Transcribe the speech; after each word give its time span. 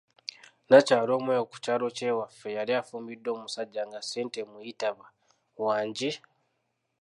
Nnakyala 0.65 1.11
omu 1.17 1.29
eyo 1.35 1.43
ku 1.51 1.55
kyalo 1.63 1.87
kye 1.97 2.09
waffe, 2.19 2.49
yali 2.57 2.71
afumbiddwa 2.79 3.29
omusajja 3.35 3.81
nga 3.87 3.99
ssente 4.01 4.37
emuyitaba," 4.43 5.05
wangi". 5.65 6.11